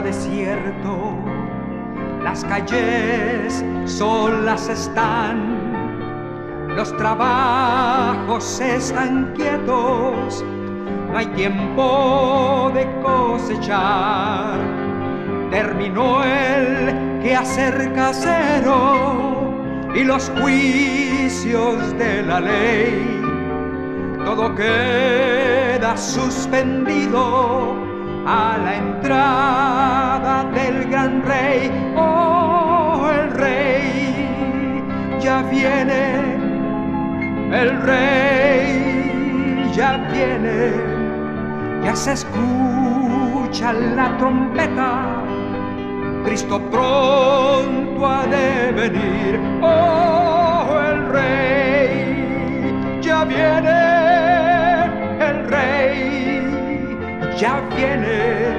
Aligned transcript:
desierto, 0.00 1.16
las 2.22 2.44
calles 2.44 3.64
solas 3.84 4.68
están, 4.68 6.70
los 6.76 6.96
trabajos 6.96 8.60
están 8.60 9.32
quietos, 9.34 10.44
no 11.10 11.18
hay 11.18 11.26
tiempo 11.26 12.70
de 12.74 12.86
cosechar. 13.02 14.58
Terminó 15.50 16.22
el 16.22 17.20
que 17.22 17.34
acerca 17.34 18.12
cero 18.12 19.90
y 19.94 20.04
los 20.04 20.30
juicios 20.40 21.98
de 21.98 22.22
la 22.22 22.40
ley. 22.40 23.20
Todo 24.24 24.54
queda 24.54 25.96
suspendido 25.96 27.89
a 28.26 28.58
la 28.58 28.76
entrada 28.76 30.44
del 30.52 30.88
gran 30.90 31.22
rey. 31.22 31.70
Oh, 31.96 33.08
el 33.10 33.30
rey 33.32 34.78
ya 35.20 35.42
viene, 35.42 36.38
el 37.52 37.82
rey 37.82 39.70
ya 39.74 39.96
viene, 40.12 40.72
ya 41.84 41.94
se 41.96 42.12
escucha 42.12 43.72
la 43.72 44.16
trompeta. 44.18 45.22
Cristo 46.24 46.60
pronto 46.70 48.06
ha 48.06 48.26
de 48.26 48.72
venir. 48.72 49.40
Oh, 49.62 50.78
el 50.90 51.08
rey 51.08 53.00
ya 53.00 53.24
viene. 53.24 53.99
Ya 57.40 57.58
viene 57.74 58.58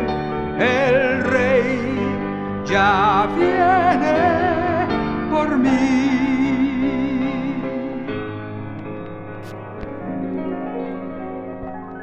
el 0.57 1.23
rey, 1.25 2.63
ya 2.65 3.29
viene 3.37 5.29
por 5.29 5.55
mí. 5.55 5.71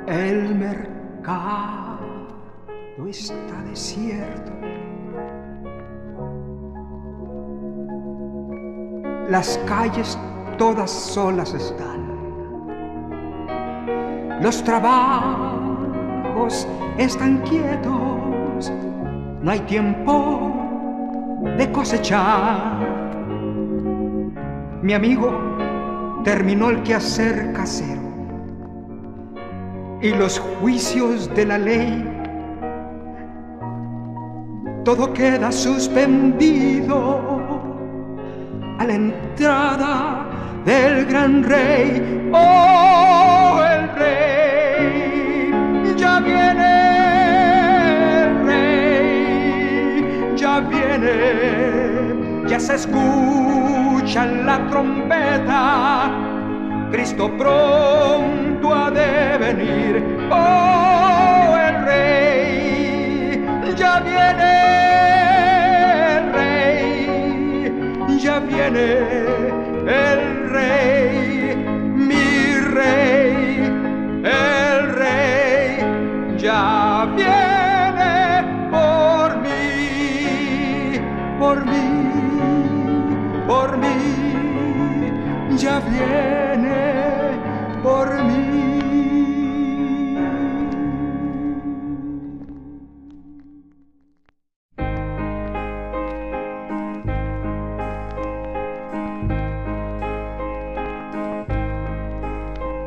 El 0.07 0.55
mercado 0.55 1.99
está 3.09 3.63
desierto. 3.65 4.53
Las 9.29 9.59
calles 9.67 10.17
todas 10.59 10.91
solas 10.91 11.53
están. 11.55 12.07
Los 14.41 14.63
trabajos 14.63 15.48
están 16.99 17.39
quietos, 17.43 18.73
no 19.43 19.51
hay 19.51 19.61
tiempo 19.61 20.53
de 21.57 21.71
cosechar. 21.73 22.79
Mi 24.83 24.95
amigo 24.95 25.31
terminó 26.25 26.71
el 26.71 26.83
quehacer 26.83 27.53
casero 27.53 28.09
y 30.01 30.11
los 30.11 30.39
juicios 30.39 31.33
de 31.35 31.45
la 31.47 31.59
ley. 31.59 32.05
Todo 34.85 35.13
queda 35.13 35.53
suspendido 35.53 37.21
a 38.79 38.85
la 38.85 38.95
entrada 38.95 40.27
del 40.65 41.07
gran 41.07 41.43
rey. 41.43 42.31
Oh, 42.33 43.61
el 43.63 43.89
rey 43.97 44.08
se 52.59 52.75
escucha 52.75 54.27
la 54.27 54.67
trompeta, 54.69 56.11
Cristo 56.91 57.31
pronto 57.37 58.75
ha 58.75 58.91
de 58.91 59.39
venir, 59.39 60.05
oh 60.31 61.57
el 61.57 61.85
rey, 61.85 63.47
ya 63.77 64.01
viene 64.01 64.53
el 66.17 66.33
rey, 66.33 68.19
ya 68.19 68.41
viene 68.41 68.99
el 69.87 70.48
rey, 70.48 70.48
viene 85.99 86.79
por 87.83 88.07
mí. 88.25 88.39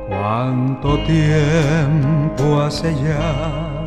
Cuánto 0.07 0.89
tiempo 1.03 2.61
hace 2.61 2.93
ya 2.95 3.85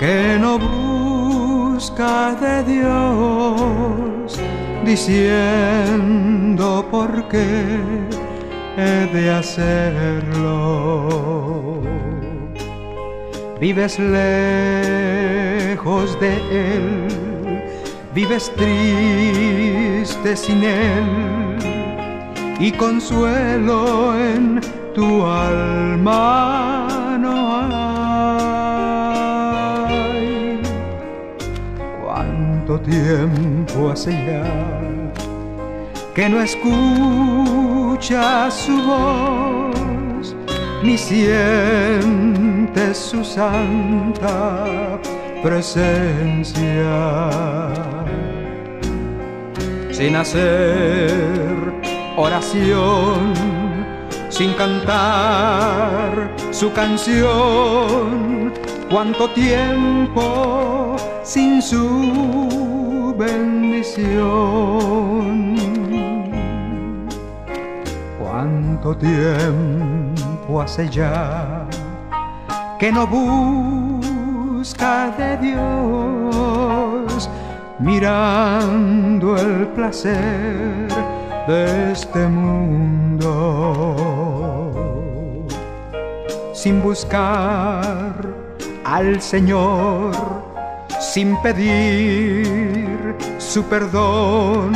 que 0.00 0.38
no 0.40 0.58
busca 0.58 2.34
de 2.34 2.62
Dios, 2.64 4.38
diciendo 4.84 6.84
por 6.90 7.28
qué 7.28 7.46
he 8.76 9.06
de 9.12 9.30
hacerlo. 9.30 11.12
Vives 13.60 13.96
lejos 13.98 14.18
de 16.20 16.34
Él, 16.50 17.06
vives 18.14 18.52
triste 18.56 20.36
sin 20.36 20.64
Él 20.64 21.56
y 22.60 22.70
consuelo 22.72 24.14
en 24.18 24.60
tu 24.94 25.24
alma 25.24 26.93
Cuánto 32.66 32.90
tiempo 32.90 33.90
hace 33.90 34.10
ya 34.10 34.42
que 36.14 36.30
no 36.30 36.40
escuchas 36.40 38.54
su 38.54 38.82
voz 38.82 40.34
ni 40.82 40.96
sientes 40.96 42.96
su 42.96 43.22
santa 43.22 44.98
presencia. 45.42 47.28
Sin 49.90 50.16
hacer 50.16 51.42
oración 52.16 53.34
sin 54.30 54.54
cantar 54.54 56.34
su 56.50 56.72
canción. 56.72 58.54
Cuánto 58.90 59.28
tiempo 59.30 60.96
sin 61.24 61.60
su 61.60 63.14
bendición. 63.18 64.14
Cuánto 68.20 68.96
tiempo 68.96 70.60
hace 70.60 70.88
ya 70.90 71.66
que 72.78 72.92
no 72.92 73.06
busca 73.06 75.10
de 75.16 75.38
Dios 75.38 77.30
mirando 77.78 79.36
el 79.36 79.68
placer 79.68 80.88
de 81.48 81.92
este 81.92 82.26
mundo. 82.26 83.96
Sin 86.52 86.82
buscar 86.82 88.14
al 88.84 89.20
Señor, 89.20 90.43
sin 91.14 91.30
pedir 91.42 93.14
su 93.38 93.62
perdón, 93.66 94.72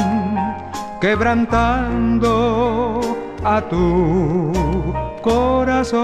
quebrantando 1.00 3.00
a 3.42 3.60
tu 3.62 4.52
corazón. 5.20 5.98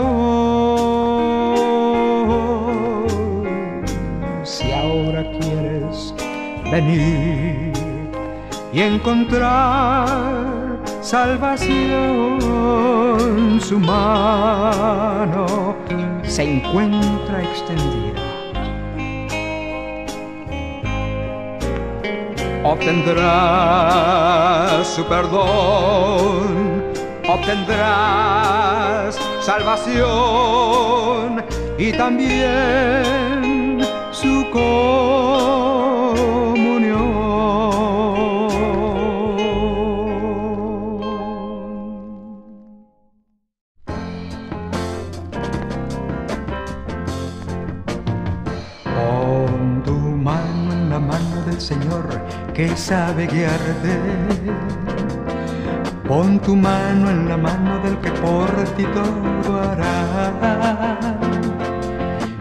Si 4.43 4.73
ahora 4.73 5.23
quieres 5.39 6.13
venir 6.73 7.73
y 8.73 8.81
encontrar 8.81 10.81
salvación. 11.01 12.41
Su 13.61 13.79
mano 13.79 15.77
se 16.25 16.43
encuentra 16.43 17.45
extendida 17.45 18.14
obtendrás 22.65 24.25
su 24.87 25.05
perdón, 25.05 26.83
obtendrás 27.29 29.19
salvación 29.41 30.05
y 31.79 31.93
también 31.93 33.81
su 34.13 34.45
comunión. 34.51 35.84
Que 52.55 52.75
sabe 52.77 53.27
guiarte. 53.27 53.99
Pon 56.07 56.39
tu 56.39 56.55
mano 56.55 57.11
en 57.11 57.29
la 57.29 57.37
mano 57.37 57.81
del 57.81 57.99
que 57.99 58.13
por 58.13 58.49
ti 58.77 58.85
todo 58.95 59.61
hará. 59.61 60.97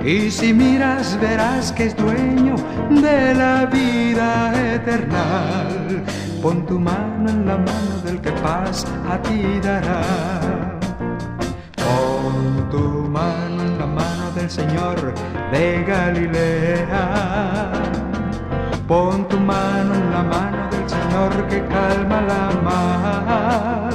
Y 0.05 0.29
si 0.29 0.53
miras 0.53 1.19
verás 1.19 1.71
que 1.71 1.85
es 1.85 1.95
dueño 1.95 2.55
de 2.89 3.33
la 3.33 3.65
vida 3.65 4.53
eterna. 4.75 5.67
Pon 6.41 6.65
tu 6.65 6.79
mano 6.79 7.29
en 7.29 7.47
la 7.47 7.57
mano 7.57 8.01
del 8.05 8.21
que 8.21 8.31
paz 8.43 8.85
a 9.09 9.19
ti 9.21 9.59
dará. 9.63 10.01
Pon 11.77 12.69
tu 12.69 13.07
mano 13.09 13.63
en 13.63 13.79
la 13.79 13.87
mano 13.87 14.31
del 14.35 14.49
Señor 14.49 15.13
de 15.51 15.83
Galilea. 15.87 17.92
Pon 18.87 19.25
tu 19.29 19.39
mano 19.39 19.93
en 19.95 20.11
la 20.11 20.23
mano 20.23 20.69
del 20.69 20.89
Señor 20.89 21.47
que 21.47 21.65
calma 21.67 22.21
la 22.21 22.51
mar. 22.61 23.93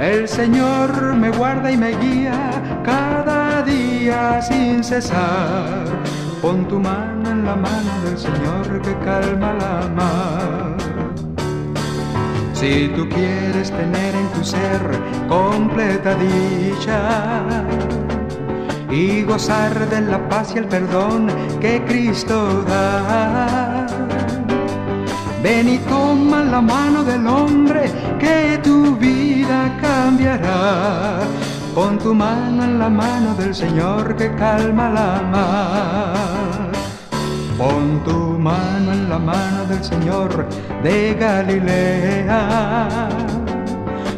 El 0.00 0.26
Señor 0.28 1.14
me 1.14 1.30
guarda 1.30 1.70
y 1.70 1.76
me 1.76 1.96
guía 1.96 2.80
cada 2.84 3.62
día 3.62 4.42
sin 4.42 4.82
cesar. 4.82 5.84
Pon 6.42 6.66
tu 6.66 6.80
mano 6.80 7.30
en 7.30 7.44
la 7.44 7.54
mano 7.54 7.92
del 8.04 8.18
Señor 8.18 8.82
que 8.82 8.94
calma 9.04 9.54
la 9.54 9.88
mar. 9.94 10.76
Si 12.52 12.88
tú 12.96 13.08
quieres 13.08 13.70
tener 13.70 14.14
en 14.14 14.28
tu 14.30 14.44
ser 14.44 14.80
completa 15.28 16.16
dicha 16.16 17.54
y 18.90 19.22
gozar 19.22 19.88
de 19.88 20.00
la 20.00 20.28
paz 20.28 20.52
y 20.54 20.58
el 20.58 20.66
perdón 20.66 21.28
que 21.60 21.82
Cristo 21.84 22.62
da. 22.62 23.86
Ven 25.42 25.68
y 25.68 25.78
toma 25.78 26.42
la 26.42 26.60
mano 26.60 27.04
del 27.04 27.26
hombre 27.26 27.90
que 28.18 28.58
tu 28.62 28.96
vida 28.96 29.76
cambiará. 29.80 31.20
Pon 31.74 31.98
tu 31.98 32.14
mano 32.14 32.64
en 32.64 32.78
la 32.78 32.88
mano 32.88 33.34
del 33.34 33.54
Señor 33.54 34.16
que 34.16 34.34
calma 34.34 34.88
la 34.90 35.22
mar. 35.22 36.72
Pon 37.58 38.02
tu 38.04 38.38
mano 38.38 38.92
en 38.92 39.08
la 39.08 39.18
mano 39.18 39.64
del 39.68 39.82
Señor 39.84 40.46
de 40.82 41.14
Galilea. 41.14 43.08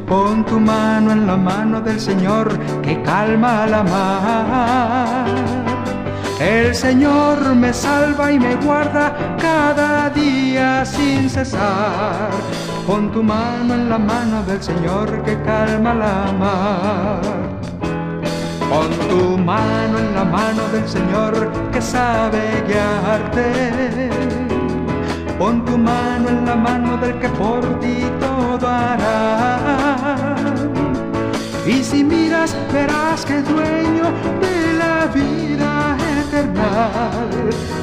Pon 0.08 0.42
tu 0.42 0.58
mano 0.58 1.12
en 1.12 1.26
la 1.26 1.36
mano 1.36 1.82
del 1.82 2.00
Señor 2.00 2.48
que 2.80 3.02
calma 3.02 3.66
la 3.66 3.82
mar. 3.82 5.26
El 6.40 6.74
Señor 6.74 7.54
me 7.54 7.74
salva 7.74 8.32
y 8.32 8.38
me 8.38 8.54
guarda 8.56 9.12
cada 9.38 10.08
día 10.08 10.86
sin 10.86 11.28
cesar. 11.28 12.30
Pon 12.86 13.12
tu 13.12 13.22
mano 13.22 13.74
en 13.74 13.90
la 13.90 13.98
mano 13.98 14.42
del 14.44 14.62
Señor 14.62 15.22
que 15.24 15.36
calma 15.42 15.92
la 15.92 16.32
mar. 16.32 17.20
Pon 18.70 18.90
tu 19.10 19.36
mano 19.36 19.98
en 19.98 20.14
la 20.14 20.24
mano 20.24 20.62
del 20.72 20.88
Señor 20.88 21.52
que 21.70 21.82
sabe 21.82 22.64
guiarte. 22.66 24.08
Pon 25.38 25.64
tu 25.66 25.76
mano 25.76 26.30
en 26.30 26.46
la 26.46 26.56
mano 26.56 26.96
del 26.96 27.18
que 27.18 27.28
por 27.28 27.60
ti 27.80 28.06
todo 28.18 28.37
Y 31.66 31.84
si 31.84 32.02
miras 32.02 32.56
verás 32.72 33.24
que 33.24 33.42
dueño 33.42 34.04
de 34.40 34.72
la 34.78 35.06
vida 35.06 35.96
eterna. 36.20 37.00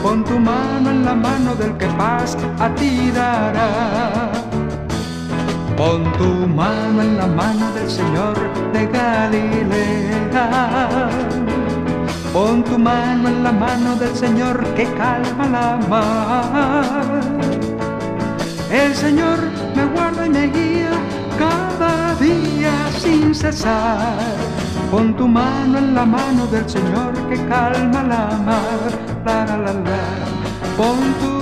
Pon 0.01 0.23
tu 0.23 0.39
mano 0.39 0.89
en 0.89 1.05
la 1.05 1.13
mano 1.13 1.55
del 1.55 1.77
que 1.77 1.85
paz 1.97 2.35
a 2.59 2.69
ti 2.75 3.11
dará. 3.11 4.31
Pon 5.77 6.03
tu 6.13 6.47
mano 6.47 7.01
en 7.01 7.17
la 7.17 7.27
mano 7.27 7.71
del 7.73 7.89
Señor 7.89 8.35
de 8.73 8.87
Galilea. 8.87 10.49
Pon 12.33 12.63
tu 12.63 12.79
mano 12.79 13.29
en 13.29 13.43
la 13.43 13.51
mano 13.51 13.95
del 13.97 14.15
Señor 14.15 14.63
que 14.75 14.85
calma 14.93 15.45
la 15.47 15.77
mar. 15.87 17.74
El 18.71 18.95
Señor 18.95 19.39
me 19.75 19.85
guarda 19.85 20.25
y 20.25 20.29
me 20.29 20.47
guía 20.47 20.91
cada 21.37 22.15
día 22.15 22.73
sin 22.97 23.33
cesar. 23.33 24.17
Pon 24.91 25.15
tu 25.15 25.27
mano 25.27 25.77
en 25.77 25.93
la 25.93 26.05
mano 26.05 26.47
del 26.47 26.67
Señor 26.69 27.13
que 27.29 27.35
calma 27.47 28.03
la 28.03 28.37
mar. 28.45 28.89
La, 29.25 29.45
la, 29.45 29.57
la, 29.57 29.73
la. 29.73 30.01
Pon 30.77 30.97
tu 31.21 31.34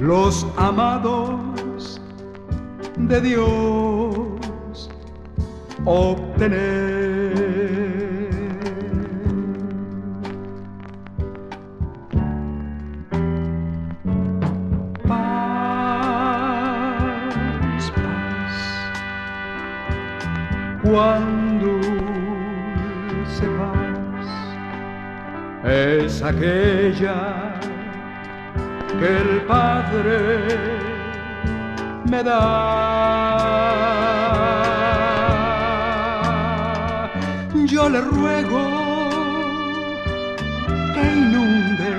los 0.00 0.46
amados 0.56 2.00
de 2.96 3.20
Dios 3.20 4.90
obtener. 5.84 7.36
Paz, 15.06 15.32
paz, 17.94 18.54
cuando 20.82 21.80
se 23.38 23.46
paz 23.46 24.26
es 25.64 26.22
aquella 26.22 27.35
que 28.98 29.16
el 29.16 29.42
Padre 29.42 30.58
me 32.10 32.22
da. 32.22 32.36
Yo 37.66 37.88
le 37.88 38.00
ruego 38.00 38.62
que 40.94 41.02
inunde 41.12 41.90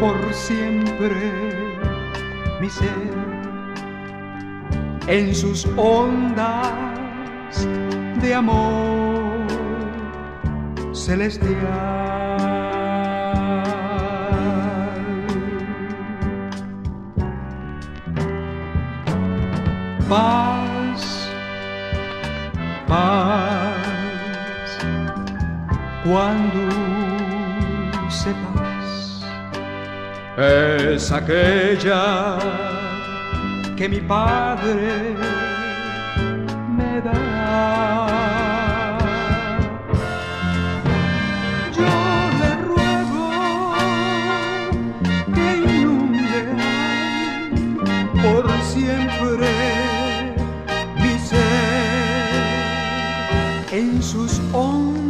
por 0.00 0.16
siempre 0.34 1.16
mi 2.60 2.68
ser 2.68 3.32
en 5.06 5.34
sus 5.34 5.66
ondas 5.76 7.66
de 8.20 8.34
amor 8.34 9.46
celestial. 10.92 12.11
Paz, 20.12 21.30
paz, 22.86 24.68
cuando 26.04 26.60
sepas 28.10 29.24
es 30.36 31.10
aquella 31.10 32.38
que 33.74 33.88
mi 33.88 34.00
padre 34.00 35.16
en 53.72 54.02
sus 54.02 54.38
ondas 54.52 55.01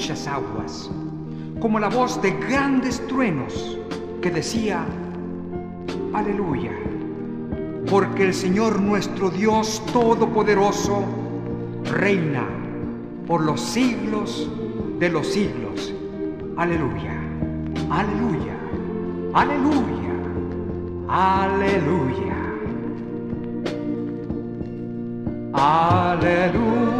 muchas 0.00 0.26
aguas, 0.28 0.90
como 1.60 1.78
la 1.78 1.90
voz 1.90 2.22
de 2.22 2.30
grandes 2.30 3.06
truenos 3.06 3.76
que 4.22 4.30
decía, 4.30 4.82
aleluya, 6.14 6.72
porque 7.90 8.24
el 8.24 8.32
Señor 8.32 8.80
nuestro 8.80 9.28
Dios 9.28 9.82
Todopoderoso 9.92 11.04
reina 11.84 12.46
por 13.26 13.42
los 13.42 13.60
siglos 13.60 14.50
de 14.98 15.10
los 15.10 15.26
siglos. 15.26 15.92
Aleluya, 16.56 17.20
aleluya, 17.90 18.56
aleluya, 19.34 20.14
aleluya. 21.10 22.20
Aleluya, 25.52 26.99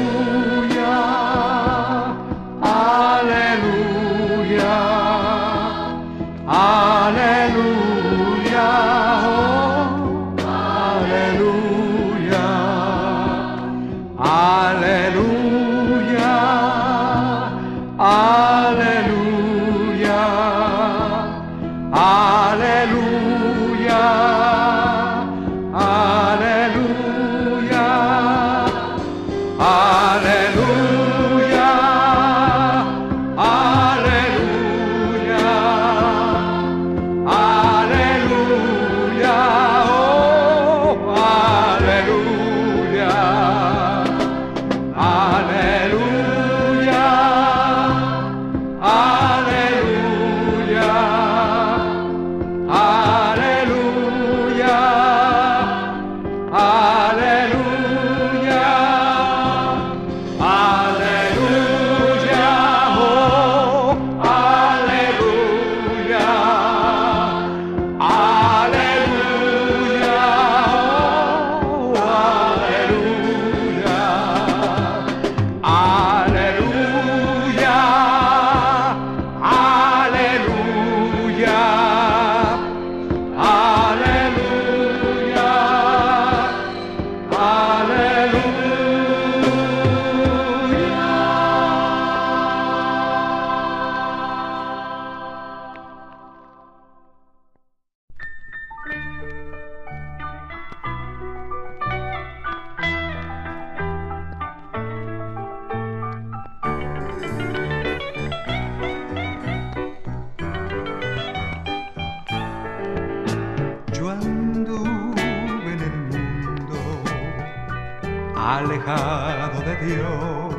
alejado 118.87 119.61
de 119.61 119.75
Dios, 119.85 120.55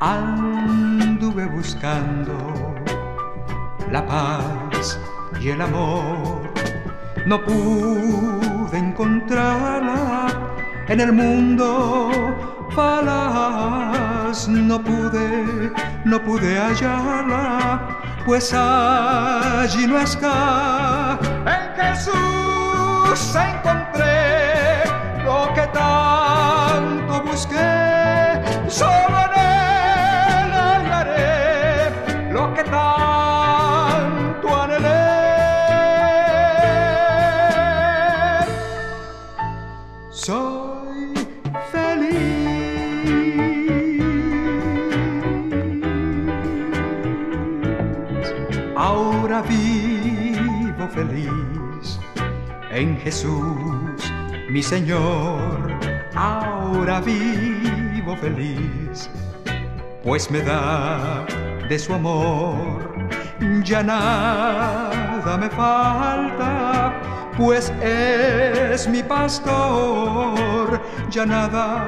anduve 0.00 1.46
buscando 1.46 2.74
la 3.90 4.04
paz 4.06 4.98
y 5.40 5.50
el 5.50 5.60
amor. 5.62 6.42
No 7.26 7.44
pude 7.44 8.78
encontrarla 8.78 10.26
en 10.88 11.00
el 11.00 11.12
mundo 11.12 12.10
falaz, 12.74 14.48
no 14.48 14.80
pude, 14.80 15.72
no 16.04 16.22
pude 16.22 16.58
hallarla, 16.58 17.88
pues 18.24 18.52
allí 18.54 19.86
no 19.86 19.98
está. 19.98 21.18
En 21.46 21.74
Jesús 21.76 23.36
encontré 23.36 23.77
Jesús, 53.08 54.12
mi 54.50 54.62
Señor, 54.62 55.72
ahora 56.14 57.00
vivo 57.00 58.14
feliz, 58.18 59.08
pues 60.04 60.30
me 60.30 60.42
da 60.42 61.24
de 61.70 61.78
su 61.78 61.94
amor, 61.94 62.92
ya 63.64 63.82
nada 63.82 65.38
me 65.38 65.48
falta, 65.48 66.92
pues 67.38 67.72
es 67.80 68.86
mi 68.86 69.02
pastor, 69.02 70.78
ya 71.08 71.24
nada, 71.24 71.86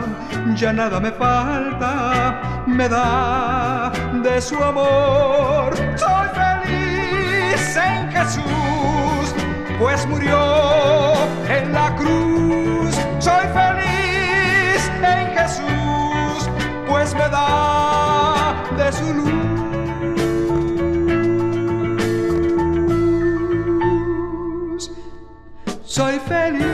ya 0.57 0.73
nada 0.73 0.99
me 1.01 1.11
falta, 1.11 2.65
me 2.67 2.89
da 2.89 3.93
de 4.23 4.41
su 4.41 4.57
amor, 4.57 5.75
soy 5.97 6.29
feliz 6.41 7.77
en 7.77 8.11
Jesús, 8.11 9.35
pues 9.79 10.07
murió 10.07 10.80
feliz. 26.31 26.65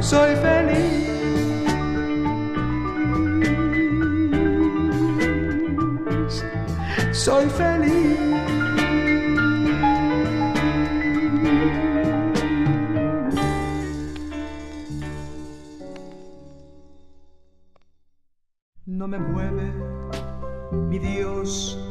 Soy 0.00 0.34
feliz. 0.44 1.04
Soy 7.12 7.48
feliz. 7.48 8.18
No 18.86 19.08
me 19.08 19.18
mueve 19.18 19.72
mi 20.88 20.98
Dios 20.98 21.83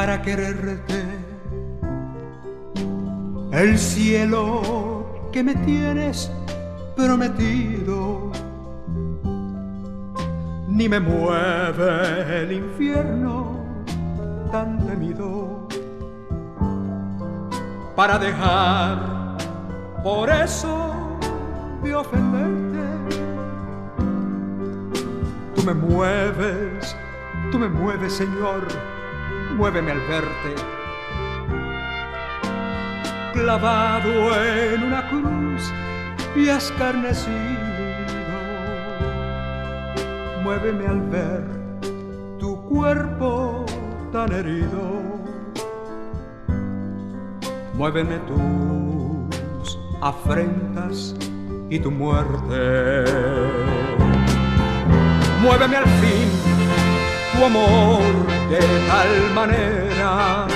para 0.00 0.22
quererte. 0.22 1.04
El 3.52 3.78
cielo 3.78 5.04
que 5.30 5.44
me 5.44 5.54
tienes 5.56 6.32
prometido, 6.96 8.32
ni 10.68 10.88
me 10.88 11.00
mueve 11.00 12.40
el 12.40 12.52
infierno 12.52 13.62
tan 14.50 14.78
temido 14.86 15.68
para 17.94 18.18
dejar 18.18 19.36
por 20.02 20.30
eso 20.30 21.18
de 21.82 21.94
ofenderte. 21.94 23.18
Tú 25.54 25.62
me 25.62 25.74
mueves, 25.74 26.96
tú 27.52 27.58
me 27.58 27.68
mueves, 27.68 28.14
Señor 28.14 28.66
muéveme 29.60 29.90
al 29.92 30.00
verte. 30.08 30.54
Clavado 33.34 34.34
en 34.42 34.82
una 34.84 35.06
cruz 35.10 35.70
y 36.34 36.48
escarnecido, 36.48 37.34
muéveme 40.42 40.86
al 40.86 41.00
ver 41.10 41.44
tu 42.38 42.56
cuerpo 42.70 43.66
tan 44.10 44.32
herido. 44.32 45.02
Muéveme 47.74 48.18
tus 48.30 49.78
afrentas 50.00 51.14
y 51.68 51.78
tu 51.80 51.90
muerte. 51.90 53.04
Muéveme 55.42 55.76
al 55.76 55.86
fin 56.00 56.28
tu 57.36 57.44
amor 57.44 58.39
de 58.50 58.58
tal 58.88 59.30
manera 59.32 60.48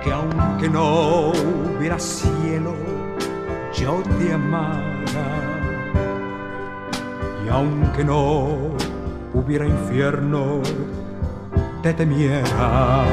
que 0.00 0.12
aunque 0.12 0.68
no 0.68 1.30
hubiera 1.30 1.98
cielo, 1.98 2.74
yo 3.74 4.00
te 4.18 4.32
amara. 4.32 5.26
Y 7.44 7.48
aunque 7.48 8.04
no 8.04 8.76
hubiera 9.34 9.66
infierno, 9.66 10.62
te 11.82 11.92
temiera. 11.94 13.04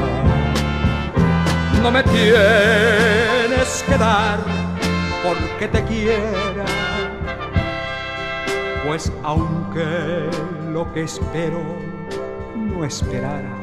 No 1.82 1.90
me 1.90 2.04
tienes 2.04 3.84
que 3.84 3.98
dar 3.98 4.38
porque 5.24 5.66
te 5.66 5.82
quiera, 5.84 6.64
pues 8.86 9.12
aunque 9.24 10.30
lo 10.72 10.92
que 10.92 11.02
espero 11.02 11.93
no 12.84 12.88
esperara. 12.88 13.54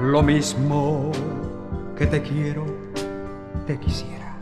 Lo 0.00 0.22
mismo 0.22 1.10
que 1.96 2.06
te 2.06 2.20
quiero, 2.20 2.66
te 3.66 3.78
quisiera. 3.78 4.36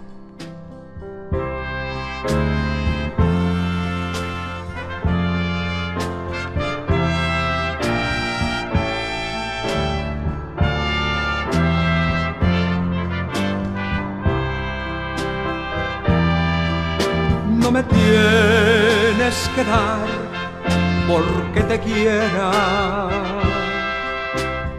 No 17.61 17.71
me 17.71 17.85
tienes 17.85 19.51
que 19.55 19.65
dar 19.65 20.26
porque 21.07 21.61
te 21.63 21.79
quiera, 21.81 23.09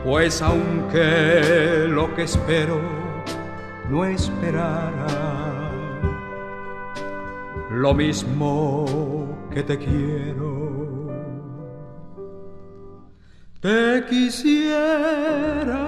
pues 0.03 0.41
aunque 0.41 1.85
lo 1.87 2.13
que 2.15 2.23
espero 2.23 2.81
no 3.89 4.03
esperara, 4.05 5.07
lo 7.71 7.93
mismo 7.93 8.85
que 9.51 9.63
te 9.63 9.77
quiero, 9.77 11.07
te 13.61 14.05
quisiera. 14.09 15.87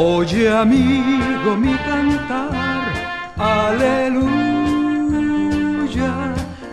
Oye 0.00 0.48
amigo 0.48 1.56
mi 1.56 1.74
cantar, 1.78 2.92
aleluya, 3.36 4.28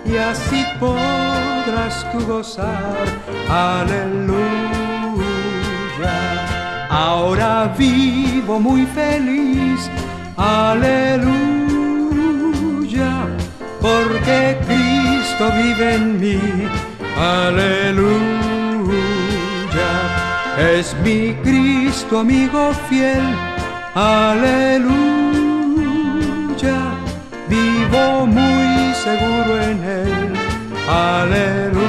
y 0.05 0.15
así 0.15 0.63
podrás 0.79 2.05
tú 2.11 2.19
gozar, 2.27 3.07
aleluya. 3.49 4.45
Ahora 6.87 7.73
vivo 7.75 8.59
muy 8.59 8.85
feliz, 8.85 9.89
aleluya, 10.37 11.25
porque 13.81 14.55
Cristo 14.67 15.51
vive 15.63 15.95
en 15.95 16.19
mí, 16.19 16.39
aleluya. 17.17 18.44
Es 20.57 20.95
mi 21.03 21.33
Cristo 21.43 22.19
amigo 22.19 22.71
fiel, 22.87 23.21
aleluya. 23.93 24.95
Vivo 27.49 28.25
muy 28.25 28.93
seguro 28.93 29.61
en 29.61 29.83
él, 29.83 30.33
aleluya. 30.89 31.83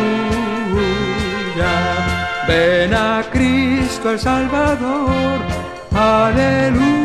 Ven 2.48 2.92
a 2.92 3.22
Cristo 3.32 4.10
el 4.10 4.18
Salvador, 4.18 5.38
aleluya. 5.94 6.96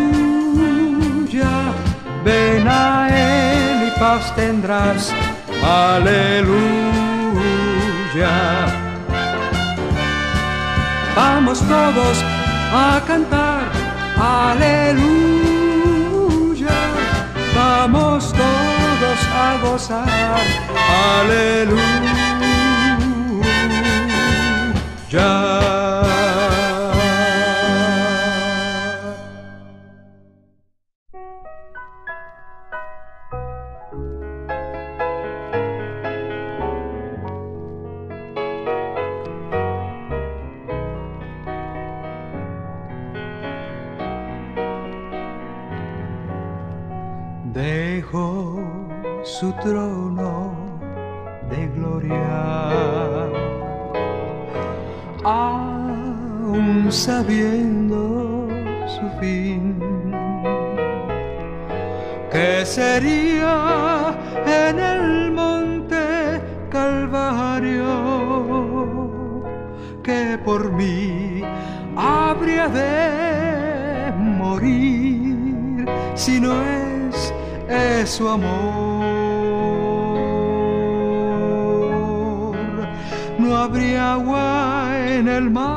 Ven 2.25 2.67
a 2.67 3.07
él 3.07 3.87
y 3.87 3.91
paz 3.99 4.35
tendrás, 4.35 5.13
aleluya. 5.63 6.71
Vamos 11.23 11.59
todos 11.59 12.17
a 12.73 12.99
cantar, 13.05 13.71
aleluya. 14.17 14.89
Vamos 17.53 18.33
todos 18.33 19.19
a 19.31 19.57
gozar, 19.61 20.41
aleluya. 21.19 21.91
Su 49.23 49.51
trono 49.53 50.55
de 51.49 51.67
gloria. 51.75 52.69
Aún 55.23 56.91
sabiendo 56.91 58.47
su 58.87 59.09
fin, 59.19 59.79
que 62.31 62.65
sería 62.65 64.15
en 64.45 64.79
el 64.79 65.31
monte 65.31 66.41
Calvario 66.69 67.91
que 70.03 70.37
por 70.43 70.71
mí 70.71 71.43
habría 71.95 72.67
de 72.69 74.11
morir 74.17 75.85
si 76.15 76.39
no 76.39 76.53
es, 76.63 76.80
es 77.71 78.09
su 78.09 78.27
amor. 78.27 78.51
No 83.37 83.55
habría 83.57 84.13
agua 84.13 84.91
en 85.07 85.27
el 85.27 85.49
mar, 85.49 85.71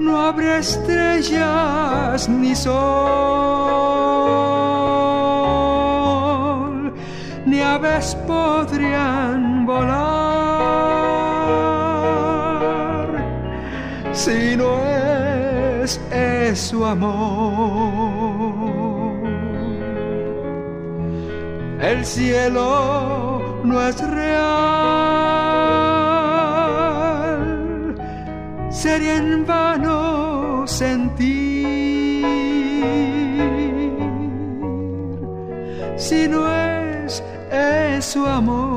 no 0.00 0.20
habría 0.20 0.58
estrellas 0.58 2.28
ni 2.28 2.54
sol, 2.54 2.74
ni 7.46 7.60
aves 7.60 8.16
podrían 8.26 9.66
volar 9.66 10.28
si 14.12 14.56
no 14.56 14.87
es 16.10 16.58
su 16.58 16.84
amor. 16.84 17.78
El 21.80 22.04
cielo 22.04 23.60
no 23.64 23.80
es 23.88 23.96
real, 24.08 24.58
sería 28.70 29.16
en 29.16 29.46
vano 29.46 30.66
sentir 30.66 31.48
si 36.08 36.28
no 36.28 36.40
es, 36.50 37.22
es 37.50 38.04
su 38.04 38.26
amor. 38.26 38.67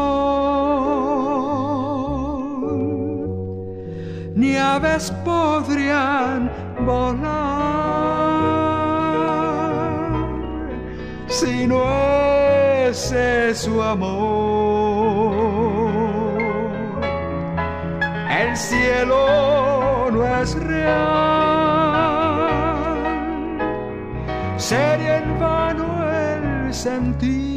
ni 4.35 4.57
aves 4.57 5.09
podrían 5.23 6.51
volar 6.85 7.23
si 11.27 11.65
no 11.65 11.81
es, 12.89 13.15
su 13.53 13.81
amor. 13.81 15.31
El 18.41 18.57
cielo 18.57 19.42
no 20.13 20.23
es 20.41 20.55
real, 20.55 20.93
sería 24.57 25.17
en 25.17 25.39
vano 25.39 25.85
el 26.11 26.73
sentir 26.73 27.53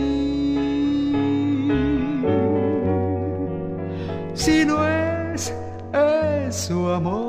si 4.34 4.64
no 4.64 4.86
es, 4.86 5.52
es 5.92 6.56
su 6.56 6.88
amor. 6.88 7.25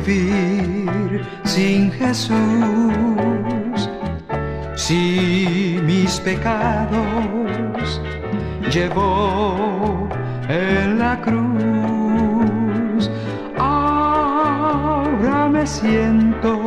Vivir 0.00 1.24
sin 1.44 1.90
Jesús? 1.92 2.36
Si 4.76 5.80
mis 5.84 6.20
pecados 6.20 8.00
llevó 8.72 10.08
en 10.48 10.98
la 10.98 11.20
cruz, 11.20 13.10
ahora 13.58 15.48
me 15.48 15.66
siento 15.66 16.58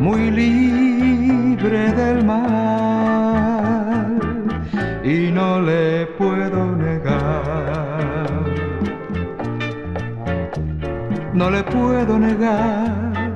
muy 0.00 0.30
libre 0.30 1.92
del 1.92 2.24
mal 2.24 2.73
No 11.34 11.50
le 11.50 11.64
puedo 11.64 12.16
negar. 12.16 13.34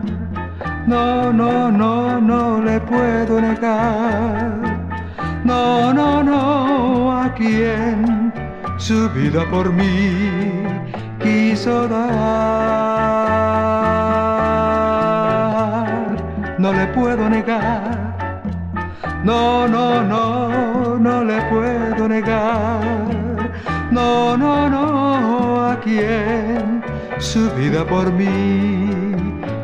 No, 0.87 1.33
no, 1.33 1.69
no, 1.69 2.21
no 2.21 2.63
le 2.63 2.79
puedo 2.81 3.41
negar. 3.41 4.87
No, 5.43 5.93
no, 5.93 6.23
no, 6.23 7.13
a 7.21 7.35
quien 7.35 8.33
su 8.77 9.11
vida 9.11 9.45
por 9.51 9.73
mí 9.73 10.63
quiso 11.21 11.89
dar. 11.89 11.99
No 16.57 16.73
le 16.73 16.87
puedo 16.95 17.29
negar. 17.29 18.15
No, 19.25 19.67
no, 19.67 20.05
no, 20.05 20.97
no 21.01 21.25
le 21.25 21.43
puedo 21.51 22.07
negar. 22.09 22.81
No, 23.91 24.37
no, 24.37 24.68
su 27.19 27.51
vida 27.51 27.85
por 27.85 28.13
mí 28.13 28.89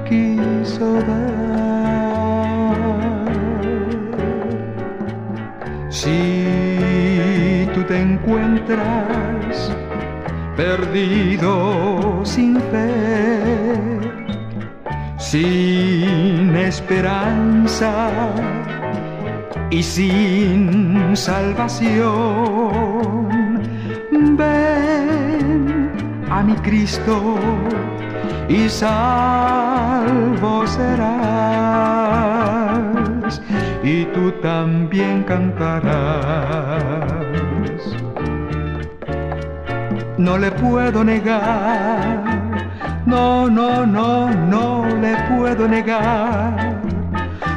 quiso 0.08 0.94
dar. 0.94 1.44
Si 5.88 7.68
tú 7.74 7.82
te 7.84 8.00
encuentras 8.00 9.72
perdido 10.56 12.20
sin 12.24 12.60
fe, 12.60 14.00
sin 15.18 16.56
esperanza 16.56 18.10
y 19.70 19.82
sin 19.82 21.16
salvación, 21.16 23.23
mi 26.44 26.54
Cristo 26.56 27.36
y 28.48 28.68
salvo 28.68 30.66
serás 30.66 31.74
y 33.82 34.04
tú 34.06 34.30
también 34.42 35.22
cantarás. 35.24 35.94
No 40.16 40.38
le 40.38 40.50
puedo 40.52 41.02
negar, 41.04 42.22
no, 43.04 43.48
no, 43.48 43.84
no, 43.86 44.30
no 44.30 44.86
le 45.00 45.16
puedo 45.28 45.66
negar. 45.68 46.80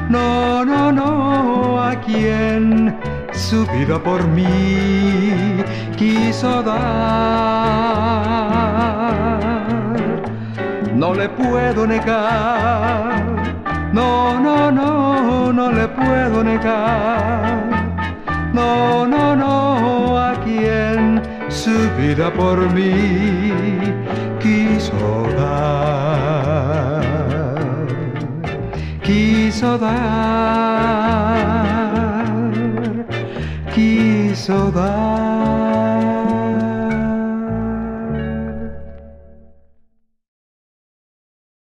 No, 0.09 0.63
no, 0.63 0.91
no, 0.91 1.81
a 1.81 1.95
quien 1.99 2.97
su 3.33 3.65
vida 3.67 4.01
por 4.01 4.25
mí 4.27 5.61
quiso 5.97 6.63
dar. 6.63 7.57
No 10.97 11.13
le 11.13 11.29
puedo 11.29 11.85
negar, 11.85 13.23
no, 13.93 14.39
no, 14.39 14.71
no, 14.71 15.53
no 15.53 15.71
le 15.71 15.87
puedo 15.89 16.43
negar. 16.43 17.85
No, 18.51 19.05
no, 19.05 19.35
no, 19.35 20.17
a 20.17 20.33
quien 20.43 21.21
su 21.49 21.77
vida 21.99 22.33
por 22.33 22.57
mí 22.73 23.53
quiso 24.41 25.27
dar. 25.37 27.03
Quiso 29.03 29.77
dar 29.77 30.47
quiso 33.77 34.71
dar. 34.71 35.46